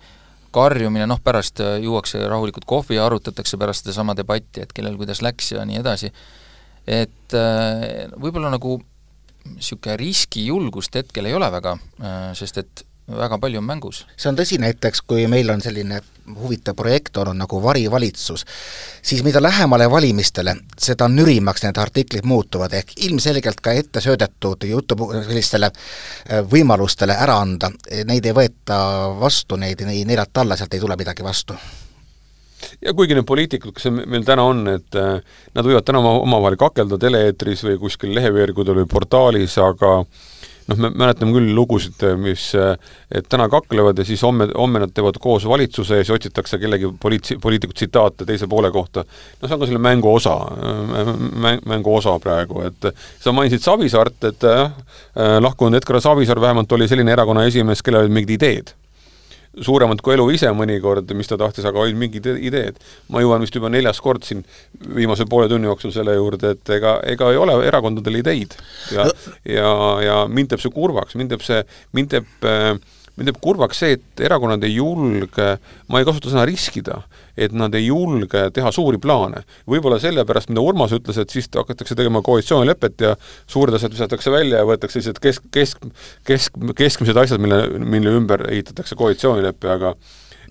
[0.54, 5.52] karjumine, noh pärast juuakse rahulikult kohvi ja arutatakse pärast sedasama debatti, et kellel kuidas läks
[5.56, 6.12] ja nii edasi,
[6.86, 8.78] et äh, võib-olla nagu
[9.56, 14.06] niisugune riskijulgust hetkel ei ole väga, äh, sest et väga palju on mängus.
[14.16, 16.00] see on tõsi näiteks, kui meil on selline
[16.40, 18.44] huvitav projekt olnud nagu varivalitsus,
[19.02, 24.98] siis mida lähemale valimistele, seda nürimaks need artiklid muutuvad, ehk ilmselgelt ka ette söödetud jutu
[25.14, 27.70] sellistele äh, võimalustele ära anda,
[28.04, 28.78] neid ei võeta
[29.20, 31.54] vastu, neid ei neelata alla, sealt ei tule midagi vastu.
[32.82, 35.20] Ja kuigi need poliitikud, kes meil täna on, et äh,
[35.54, 40.00] nad võivad täna oma, omavahel kakelda tele-eetris või kuskil leheveergudel või portaalis, aga
[40.66, 42.48] noh, me mäletame küll lugusid, mis,
[43.10, 46.90] et täna kaklevad ja siis homme, homme nad teevad koos valitsuse ja siis otsitakse kellegi
[47.02, 49.04] poliit-, poliitiku tsitaate teise poole kohta.
[49.40, 50.36] no see on ka selle mängu osa,
[51.32, 56.72] mäng, mängu osa praegu, et sa mainisid Savisaart, et jah äh,, lahkunud Edgar Savisaar vähemalt
[56.72, 58.74] oli selline erakonna esimees, kellel olid mingid ideed
[59.64, 62.80] suuremad kui elu ise mõnikord, mis ta tahtis, aga olid mingid ideed.
[63.12, 64.44] ma jõuan vist juba neljas kord siin
[64.94, 68.56] viimase poole tunni jooksul selle juurde, et ega, ega ei ole erakondadel ideid.
[68.92, 69.08] ja,
[69.44, 69.72] ja,
[70.04, 71.62] ja mind teeb see kurvaks, mind teeb see,
[71.96, 72.74] mind teeb äh,
[73.16, 75.46] mind teeb kurvaks see, et erakonnad ei julge,
[75.88, 77.00] ma ei kasuta sõna riskida,
[77.36, 79.42] et nad ei julge teha suuri plaane.
[79.68, 83.14] võib-olla sellepärast, mida Urmas ütles, et siis hakatakse tegema koalitsioonilepet ja
[83.46, 85.88] suured asjad visatakse välja ja võetakse sellised kesk, kesk,
[86.28, 89.96] kesk, keskmised asjad, mille, mille ümber ehitatakse koalitsioonilepe, aga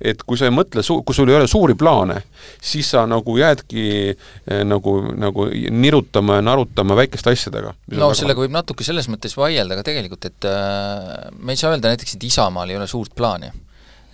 [0.01, 2.21] et kui sa ei mõtle su-, kui sul ei ole suuri plaane,
[2.62, 7.75] siis sa nagu jäädki eh, nagu, nagu nirutama ja narutama väikeste asjadega.
[7.95, 11.93] no sellega võib natuke selles mõttes vaielda ka tegelikult, et äh, me ei saa öelda
[11.93, 13.51] näiteks, et Isamaal ei ole suurt plaani.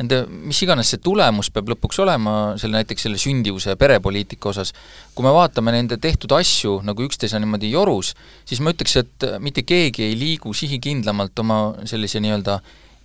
[0.02, 4.72] Nende, mis iganes see tulemus peab lõpuks olema, selle näiteks selle sündivuse ja perepoliitika osas,
[5.14, 8.16] kui me vaatame nende tehtud asju nagu üksteise niimoodi jorus,
[8.50, 12.58] siis ma ütleks, et mitte keegi ei liigu sihikindlamalt oma sellise nii-öelda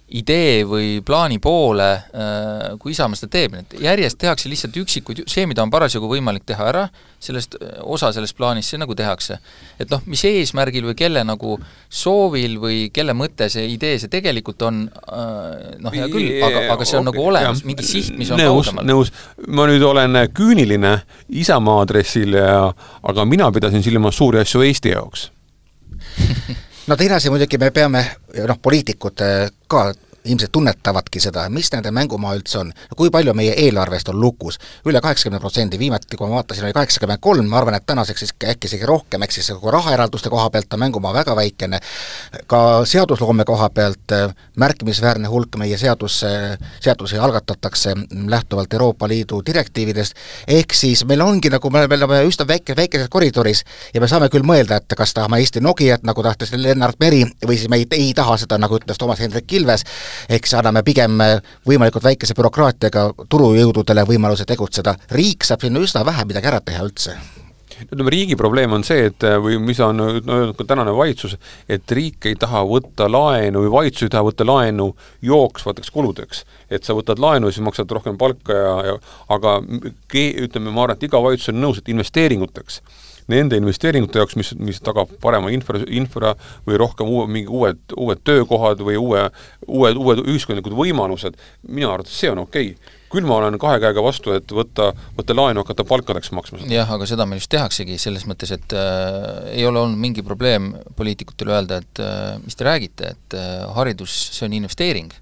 [0.07, 5.49] idee või plaani poole, äh, kui Isamaa seda teeb, et järjest tehakse lihtsalt üksikuid, see,
[5.51, 6.85] mida on parasjagu võimalik teha ära,
[7.19, 9.39] sellest, osa sellest plaanist, see nagu tehakse.
[9.83, 11.57] et noh, mis eesmärgil või kelle nagu
[11.89, 16.87] soovil või kelle mõte see idee see tegelikult on, äh, noh, hea küll, aga, aga
[16.87, 18.87] see on okay, nagu olemas, mingi siht, mis on nõus, kaugemal.
[18.87, 19.11] nõus,
[19.49, 21.01] ma nüüd olen küüniline
[21.43, 22.71] Isamaa aadressil ja
[23.03, 25.33] aga mina pidasin silmas suuri asju Eesti jaoks
[26.87, 28.03] no teine asi muidugi, me peame,
[28.47, 29.23] noh, poliitikud
[29.69, 29.87] ka
[30.27, 32.73] ilmselt tunnetavadki seda, mis nende mängumaa üldse on.
[32.97, 34.97] kui palju meie eelarvest on lukus üle?
[34.97, 38.33] üle kaheksakümne protsendi, viimati kui ma vaatasin, oli kaheksakümmend kolm, ma arvan, et tänaseks siis
[38.49, 41.81] äkki isegi rohkem, ehk siis nagu rahaeralduste koha pealt on mängumaa väga väikene,
[42.49, 46.23] ka seadusloome koha pealt äh, märkimisväärne hulk meie seadus,
[46.81, 47.95] seadusi algatatakse
[48.33, 50.17] lähtuvalt Euroopa Liidu direktiividest,
[50.49, 54.47] ehk siis meil ongi nagu, me oleme üsna väike, väikeses koridoris ja me saame küll
[54.47, 58.13] mõelda, et kas tahame Eesti Nokiat, nagu tahtis Lennart Meri, või siis me ei, ei
[58.17, 59.85] taha seda, nagu ütles Toomas Hendrik Ilves,
[60.29, 66.05] ehk siis anname pigem äh, võimalikult väikese bürokraatiaga turujõududele võimaluse tegutseda, riik saab sinna üsna
[66.07, 67.17] vähe midagi ära teha üldse
[67.77, 71.37] ütleme, riigi probleem on see, et äh, või mis on öelnud ka tänane valitsus,
[71.69, 74.89] et riik ei taha võtta laenu või valitsus ei taha võtta laenu
[75.23, 76.45] jooksvateks kuludeks.
[76.71, 78.97] et sa võtad laenu siis maksad rohkem palka ja, ja
[79.29, 82.81] aga ütleme, ma arvan, et iga valitsus on nõus, et investeeringuteks
[83.33, 86.35] nende investeeringute jaoks, mis, mis tagab parema infra, infra
[86.67, 89.25] või rohkem uue, mingi uued, uued töökohad või uue,
[89.67, 94.03] uued, uued ühiskondlikud võimalused, minu arvates see on okei okay küll ma olen kahe käega
[94.05, 96.59] vastu, et võtta, võtta laenu, hakata palkadeks maksma.
[96.71, 100.73] jah, aga seda meil just tehaksegi, selles mõttes, et äh, ei ole olnud mingi probleem
[100.99, 105.15] poliitikutele öelda, et äh, mis te räägite, et äh, haridus, see on investeering.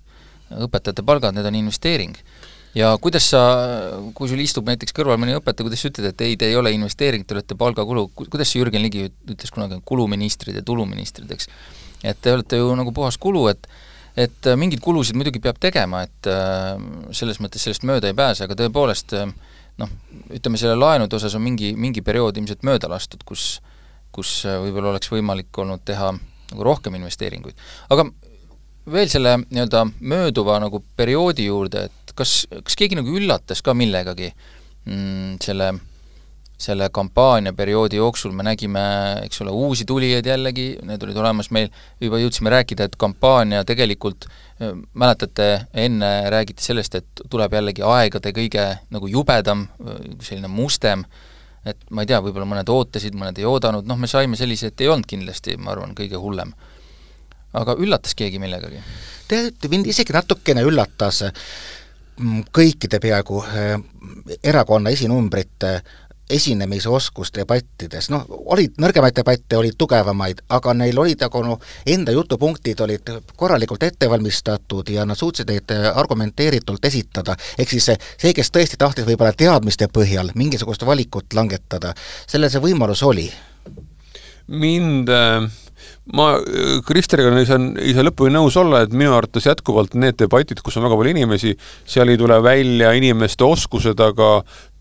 [0.54, 2.16] õpetajate palgad, need on investeering
[2.74, 3.42] ja kuidas sa,
[4.16, 6.74] kui sul istub näiteks kõrval mõni õpetaja, kuidas sa ütled, et ei, te ei ole
[6.74, 11.50] investeering, te olete palgakulu, kuidas see Jürgen Ligi ütles kunagi, kuluministrid ja tuluministrid, eks.
[12.02, 13.68] et te olete ju nagu puhas kulu, et
[14.14, 16.76] et äh, mingeid kulusid muidugi peab tegema, et äh,
[17.10, 19.32] selles mõttes sellest mööda ei pääse, aga tõepoolest äh,
[19.82, 19.90] noh,
[20.30, 23.56] ütleme selle laenude osas on mingi, mingi periood ilmselt mööda lastud, kus
[24.14, 27.58] kus võib-olla oleks võimalik olnud teha nagu rohkem investeeringuid.
[27.90, 28.06] aga
[28.94, 34.30] veel selle nii-öelda mööduva nagu perioodi juurde, et kas, kas keegi nagu üllatas ka millegagi
[34.30, 35.70] mm, selle,
[36.60, 38.84] selle kampaaniaperioodi jooksul, me nägime,
[39.26, 41.70] eks ole, uusi tulijaid jällegi, need olid olemas meil,
[42.02, 44.28] juba jõudsime rääkida, et kampaania tegelikult
[44.94, 49.66] mäletate, enne räägiti sellest, et tuleb jällegi aegade kõige nagu jubedam,
[50.22, 51.02] selline mustem,
[51.66, 54.84] et ma ei tea, võib-olla mõned ootasid, mõned ei oodanud, noh, me saime sellise, et
[54.84, 56.54] ei olnud kindlasti, ma arvan, kõige hullem
[57.54, 58.82] aga üllatas keegi millegagi?
[59.30, 61.22] tead, mind isegi natukene üllatas
[62.54, 63.76] kõikide peaaegu äh,
[64.42, 65.80] erakonna esinumbrite
[66.30, 68.24] esinemisoskus debattides, noh,
[68.54, 74.08] olid nõrgemaid debatte, olid tugevamaid, aga neil olid nagu noh, enda jutupunktid olid korralikult ette
[74.10, 79.36] valmistatud ja nad suutsid neid argumenteeritult esitada, ehk siis see, see, kes tõesti tahtis võib-olla
[79.36, 81.92] teadmiste põhjal mingisugust valikut langetada,
[82.26, 83.28] sellel see võimalus oli.
[84.48, 85.52] Mind äh
[86.12, 86.34] ma
[86.84, 90.76] Kristeriga ei saa, ei saa lõpuni nõus olla, et minu arvates jätkuvalt need debatid, kus
[90.78, 91.54] on väga palju inimesi,
[91.88, 94.30] seal ei tule välja inimeste oskused, aga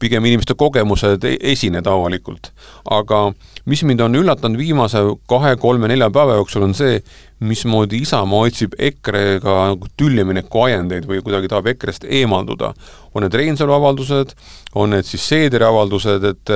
[0.03, 2.51] pigem inimeste kogemused esineda avalikult.
[2.91, 3.25] aga
[3.65, 4.99] mis mind on üllatanud viimase
[5.31, 6.99] kahe, kolme, nelja päeva jooksul, on see,
[7.43, 12.73] mismoodi Isamaa otsib EKRE-ga nagu tüljemineku ajendeid või kuidagi tahab EKRE-st eemalduda.
[13.13, 14.33] on need Reinsalu avaldused,
[14.75, 16.49] on need siis Seederi avaldused, et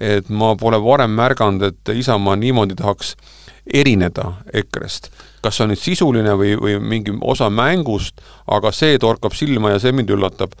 [0.00, 3.16] et ma pole varem märganud, et Isamaa niimoodi tahaks
[3.66, 5.10] erineda EKRE-st.
[5.42, 9.78] kas see on nüüd sisuline või, või mingi osa mängust, aga see torkab silma ja
[9.78, 10.54] see mind üllatab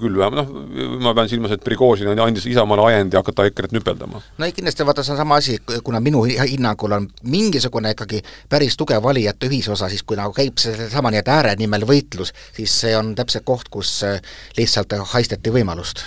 [0.00, 4.22] küll vähemalt, noh, ma pean silmas, et Prigožin andis Isamaale ajendi hakata EKRE-t nüpeldama.
[4.38, 9.02] no kindlasti vaata, see on sama asi, kuna minu hinnangul on mingisugune ikkagi päris tugev
[9.04, 13.46] valijate ühisosa, siis kui nagu käib seesama nii-öelda ääre nimel võitlus, siis see on täpselt
[13.48, 14.00] koht, kus
[14.58, 16.04] lihtsalt haisteti võimalust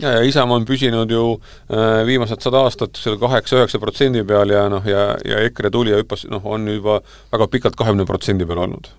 [0.00, 4.66] ja, ja Isamaa on püsinud ju äh, viimased sada aastat seal kaheksa-üheksa protsendi peal ja
[4.72, 7.00] noh, ja, ja EKRE tuli ja hüppas, noh, on juba
[7.32, 8.90] väga pikalt kahekümne protsendi peal olnud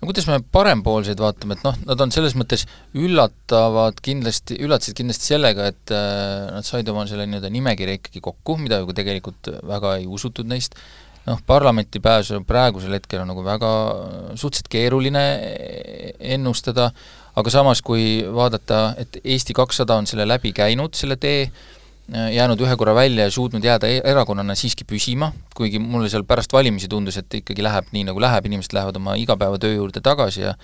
[0.00, 5.32] no kuidas me parempoolseid vaatame, et noh, nad on selles mõttes üllatavad kindlasti, üllatasid kindlasti
[5.32, 9.96] sellega, et äh, nad said oma selle nii-öelda nimekirja ikkagi kokku, mida ju tegelikult väga
[10.00, 10.76] ei usutud neist,
[11.26, 13.70] noh, parlamenti pääsu praegusel hetkel on nagu väga
[14.34, 15.24] suhteliselt keeruline
[16.36, 16.90] ennustada,
[17.36, 21.48] aga samas, kui vaadata, et Eesti kakssada on selle läbi käinud, selle tee,
[22.12, 26.52] jäänud ühe korra välja ja suutnud jääda e-, erakonnana siiski püsima, kuigi mulle seal pärast
[26.54, 30.54] valimisi tundus, et ikkagi läheb nii, nagu läheb, inimesed lähevad oma igapäevatöö juurde tagasi ja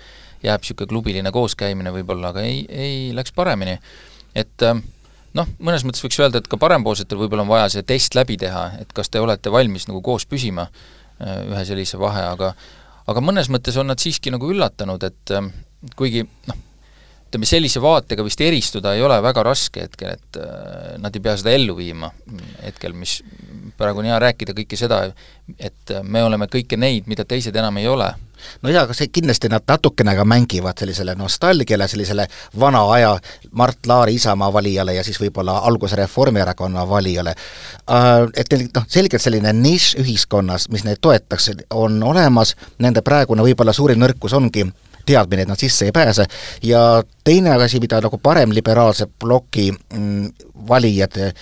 [0.43, 3.77] jääb niisugune klubiline kooskäimine võib-olla, aga ei, ei läks paremini.
[4.35, 4.67] et
[5.33, 8.69] noh, mõnes mõttes võiks öelda, et ka parempoolsetel võib-olla on vaja see test läbi teha,
[8.79, 10.69] et kas te olete valmis nagu koos püsima
[11.19, 12.53] ühe sellise vahe, aga
[13.07, 15.33] aga mõnes mõttes on nad siiski nagu üllatanud, et
[15.99, 16.61] kuigi noh,
[17.33, 21.33] ütleme sellise vaatega vist eristuda ei ole väga raske hetkel, et äh, nad ei pea
[21.41, 22.11] seda ellu viima
[22.61, 23.23] hetkel, mis
[23.77, 25.07] praegu on hea rääkida kõike seda,
[25.57, 28.11] et me oleme kõike neid, mida teised enam ei ole.
[28.61, 32.27] no jaa, aga see kindlasti nad natukene ka mängivad sellisele nostalgiale, sellisele
[32.59, 33.17] vana aja
[33.51, 37.33] Mart Laari Isamaa valijale ja siis võib-olla alguse Reformierakonna valijale.
[37.89, 43.41] Äh, et neil noh, selgelt selline nišš ühiskonnas, mis neid toetaks, on olemas, nende praegune
[43.41, 44.69] võib-olla suurim nõrkus ongi
[45.05, 46.25] teadmine, et nad sisse ei pääse,
[46.63, 50.31] ja teine asi, mida nagu paremliberaalse ploki mm,
[50.69, 51.33] valijad eh,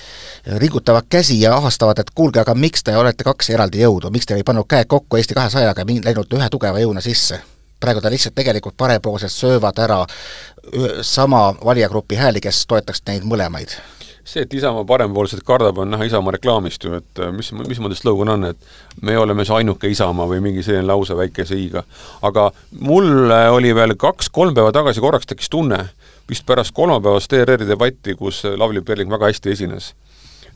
[0.58, 4.36] ringutavad käsi ja ahastavad, et kuulge, aga miks te olete kaks eraldi jõudu, miks te
[4.36, 7.42] ei pannud käed kokku Eesti kahesajaga ja läinud ühe tugeva jõuna sisse?
[7.82, 10.04] praegu ta lihtsalt tegelikult parempoolsed söövad ära
[11.02, 13.74] sama valijagrupi hääli, kes toetaks neid mõlemaid
[14.32, 18.34] see, et Isamaa parempoolsed kardab, on näha Isamaa reklaamist ju, et äh, mis, mismoodi slogan
[18.36, 21.84] on, et me oleme see ainuke Isamaa või mingi selline lause väikese i-ga.
[22.28, 25.84] aga mul oli veel kaks-kolm päeva tagasi korraks tekkis tunne,
[26.30, 29.92] vist pärast kolmapäevast ERR-i debatti, kus Lavly Perling väga hästi esines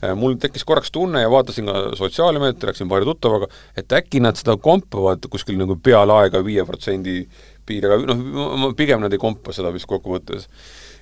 [0.02, 4.38] äh, mul tekkis korraks tunne ja vaatasin ka sotsiaalmeediat, rääkisin paari tuttavaga, et äkki nad
[4.40, 7.22] seda kompavad kuskil nagu peale aega viie protsendi
[7.66, 10.46] piiri, aga noh, pigem nad ei kompa seda vist kokkuvõttes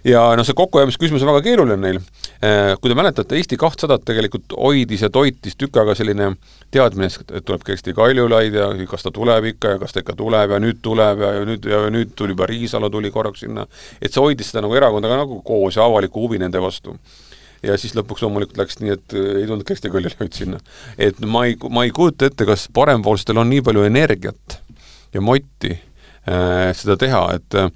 [0.05, 2.01] ja noh, see kokkuhoidmisküsimus on väga keeruline neil.
[2.45, 6.33] Äh, kui te mäletate, Eesti kahtsadat tegelikult hoidis ja toitis tükk aega selline
[6.75, 10.57] teadmine, et tuleb Kersti Kaljulaid ja kas ta tuleb ikka ja kas ta ikka tuleb
[10.57, 13.67] ja nüüd tuleb ja, ja nüüd, ja nüüd tuli juba Riisalo tuli korraks sinna,
[14.01, 16.99] et see hoidis seda nagu erakonda ka nagu koos ja avalikku huvi nende vastu
[17.65, 20.61] ja siis lõpuks loomulikult läks nii, et äh, ei tulnud Kersti Kaljulaid sinna.
[20.99, 24.61] et ma ei, ma ei kujuta ette, kas parempoolsetel on nii palju energiat
[25.15, 25.79] ja motti
[26.25, 27.69] seda teha, et äh,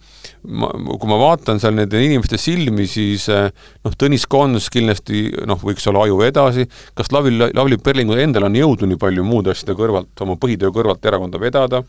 [0.49, 3.51] ma, kui ma vaatan seal nende inimeste silmi, siis eh,
[3.85, 8.57] noh, Tõnis Kons kindlasti noh, võiks olla aju edasi, kas Lavly, Lavly Perlingul endal on
[8.57, 11.83] jõudu nii palju muude asjade kõrvalt, oma põhitöö kõrvalt erakonda vedada,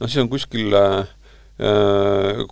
[0.00, 1.25] noh siis on kuskil äh, Äh,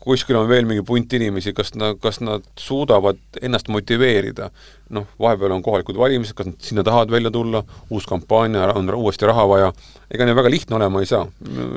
[0.01, 4.51] kuskil on veel mingi punt inimesi, kas nad, kas nad suudavad ennast motiveerida.
[4.95, 9.27] noh, vahepeal on kohalikud valimised, kas nad sinna tahavad välja tulla, uus kampaania, on uuesti
[9.27, 9.73] raha vaja,
[10.11, 11.27] ega neil väga lihtne olema ei saa.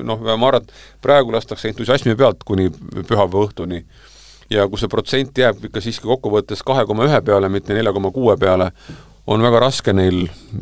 [0.03, 3.83] noh, ma arvan, et praegu lastakse entusiasmi pealt kuni pühapäeva õhtuni
[4.49, 8.11] ja kui see protsent jääb ikka siiski kokkuvõttes kahe koma ühe peale, mitte nelja koma
[8.15, 8.71] kuue peale,
[9.27, 10.21] on väga raske neil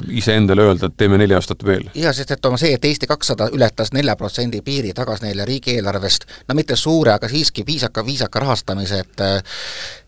[0.10, 1.86] iseendale öelda, et teeme neli aastat veel.
[1.95, 6.25] jaa, sest et on see, et Eesti kakssada ületas nelja protsendi piiri, tagas neile riigieelarvest
[6.49, 9.25] no mitte suure, aga siiski viisaka, viisaka rahastamise, et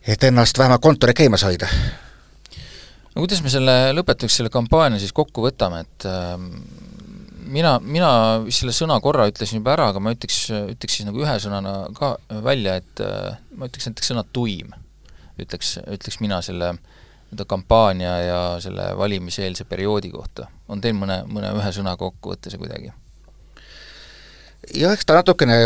[0.08, 1.70] et ennast vähemalt kontori käimas hoida.
[3.14, 6.10] no kuidas me selle, lõpetuseks selle kampaania siis kokku võtame, et
[7.48, 8.12] mina, mina
[8.46, 11.80] vist selle sõna korra ütlesin juba ära, aga ma ütleks, ütleks siis nagu ühe sõnana
[11.98, 13.06] ka välja, et
[13.54, 14.74] ma ütleks näiteks sõna tuim.
[15.38, 16.74] ütleks, ütleks mina selle
[17.28, 20.48] nii-öelda kampaania ja selle valimiseelse perioodi kohta.
[20.68, 22.94] on teil mõne, mõne ühe sõnaga kokku võtta see kuidagi?
[24.74, 25.58] jah, eks ta natukene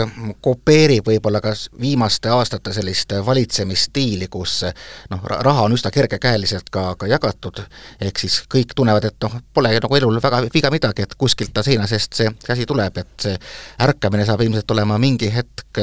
[0.43, 4.62] kopeerib võib-olla ka viimaste aastate sellist valitsemisstiili, kus
[5.10, 7.63] noh, raha on üsna kergekäeliselt ka, ka jagatud,
[8.02, 11.63] ehk siis kõik tunnevad, et noh, pole nagu elul väga viga midagi, et kuskilt ta
[11.65, 13.38] seina seest see, asi tuleb, et see
[13.82, 15.82] ärkamine saab ilmselt olema mingi hetk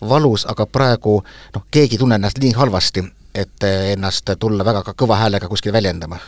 [0.00, 1.20] valus, aga praegu
[1.54, 3.04] noh, keegi ei tunne ennast nii halvasti,
[3.36, 6.18] et ennast tulla väga ka kõva häälega kuskil väljendama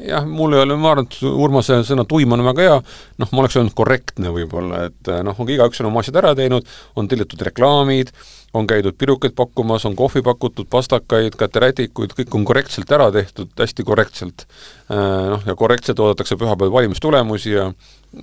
[0.00, 2.76] jah, mul ei ole, ma arvan, et Urmase sõna tuim on väga hea,
[3.20, 6.68] noh, ma oleks öelnud korrektne võib-olla, et noh, ongi igaüks on oma asjad ära teinud,
[6.96, 8.12] on tellitud reklaamid,
[8.56, 13.86] on käidud pirukaid pakkumas, on kohvi pakutud, pastakaid, käterätikuid, kõik on korrektselt ära tehtud, hästi
[13.88, 14.46] korrektselt.
[14.88, 17.70] Noh, ja korrektselt oodatakse pühapäeval valimistulemusi ja,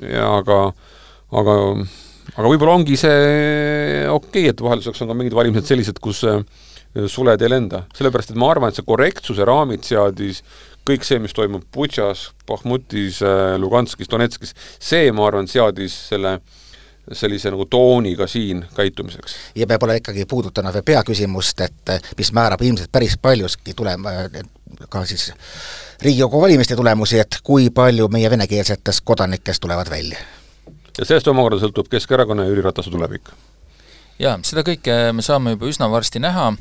[0.05, 0.61] ja aga,
[1.33, 1.57] aga
[2.35, 6.21] aga võib-olla ongi see okei okay,, et vahelduseks on ka mingid valimised sellised, kus
[7.07, 7.83] suled ei lenda.
[7.95, 10.43] sellepärast, et ma arvan, et see korrektsuse raamid seadis
[10.89, 16.39] kõik see, mis toimub Butšas, Bahmutis, äh, Luganskis, Donetskis, see, ma arvan, seadis selle
[17.11, 19.35] sellise nagu tooniga siin käitumiseks.
[19.55, 24.11] ja peab olema ikkagi puudutanud veel peaküsimust, et mis määrab ilmselt päris paljuski tulema,
[24.89, 25.31] ka siis
[26.01, 30.19] Riigikogu valimiste tulemusi, et kui palju meie venekeelsetest kodanikest tulevad välja.
[30.97, 33.33] ja sellest omakorda sõltub Keskerakonna ja Jüri Ratase tulevik.
[34.19, 36.51] Jaa, seda kõike me saame juba üsna varsti näha,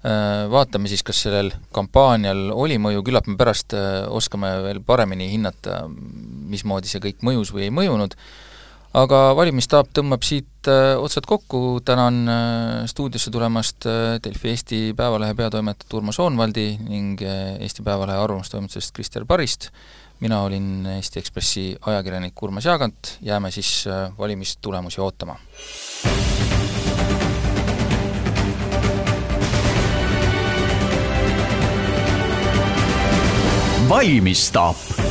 [0.00, 5.26] Äh, vaatame siis, kas sellel kampaanial oli mõju, küllap me pärast äh, oskame veel paremini
[5.28, 5.82] hinnata,
[6.48, 8.16] mismoodi see kõik mõjus või ei mõjunud,
[8.96, 12.22] aga valimisstaap tõmbab siit äh, otsad kokku, tänan
[12.88, 13.84] stuudiosse tulemast
[14.24, 19.68] Delfi Eesti Päevalehe peatoimetajat Urmas Soonvaldi ning Eesti Päevalehe arvamustoimetusest Krister Parist,
[20.24, 23.84] mina olin Eesti Ekspressi ajakirjanik Urmas Jaagant, jääme siis
[24.16, 25.36] valimistulemusi ootama.
[33.90, 35.09] Valmistaap